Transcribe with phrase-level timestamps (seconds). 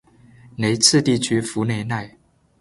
[0.55, 2.17] 雷茨地区弗雷奈。